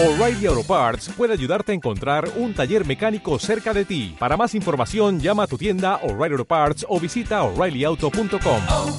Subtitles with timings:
[0.00, 4.14] O'Reilly Auto Parts puede ayudarte a encontrar un taller mecánico cerca de ti.
[4.16, 8.62] Para más información, llama a tu tienda O'Reilly Auto Parts o visita oreillyauto.com.
[8.68, 8.96] oh,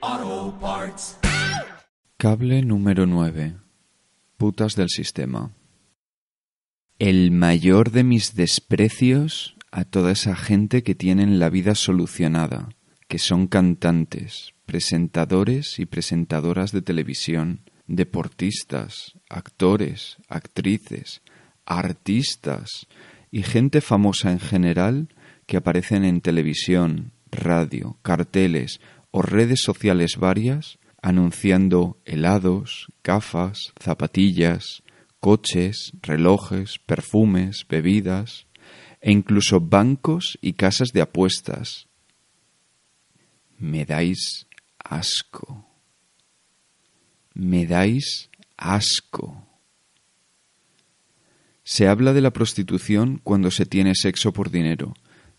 [0.00, 1.16] oh, Parts.
[2.16, 3.54] Cable número 9.
[4.36, 5.52] Putas del sistema.
[6.98, 12.70] El mayor de mis desprecios a toda esa gente que tienen la vida solucionada,
[13.12, 21.20] que son cantantes, presentadores y presentadoras de televisión, deportistas, actores, actrices,
[21.66, 22.86] artistas
[23.30, 25.08] y gente famosa en general
[25.44, 28.80] que aparecen en televisión, radio, carteles
[29.10, 34.84] o redes sociales varias anunciando helados, gafas, zapatillas,
[35.20, 38.46] coches, relojes, perfumes, bebidas
[39.02, 41.91] e incluso bancos y casas de apuestas.
[43.62, 44.48] Me dais
[44.82, 45.64] asco.
[47.32, 49.46] Me dais asco.
[51.62, 54.94] Se habla de la prostitución cuando se tiene sexo por dinero,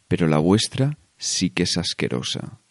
[0.07, 2.61] pero la vuestra sí que es asquerosa.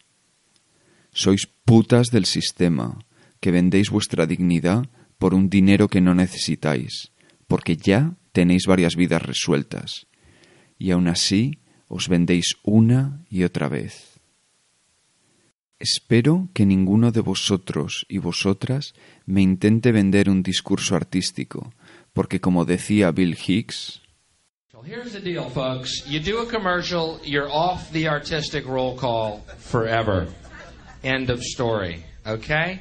[1.11, 3.05] Sois putas del sistema,
[3.39, 7.11] que vendéis vuestra dignidad por un dinero que no necesitáis,
[7.45, 10.07] porque ya tenéis varias vidas resueltas,
[10.79, 11.59] y aún así
[11.89, 14.12] os vendéis una y otra vez.
[15.83, 18.93] Espero que ninguno de vosotros y vosotras
[19.25, 21.73] me intente vender un discurso artístico,
[22.13, 24.01] porque como decía Bill Hicks,
[24.73, 26.07] Well, here's the deal, folks.
[26.07, 30.27] You do a commercial, you're off the artistic roll call forever.
[31.03, 32.05] End of story.
[32.25, 32.79] Okay?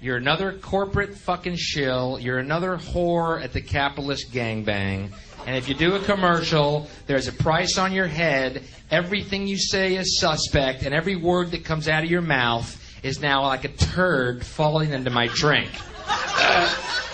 [0.00, 2.20] You're another corporate fucking shill.
[2.20, 5.10] You're another whore at the capitalist gangbang.
[5.46, 8.64] And if you do a commercial, there's a price on your head.
[8.90, 13.20] Everything you say is suspect, and every word that comes out of your mouth is
[13.20, 15.70] now like a turd falling into my drink.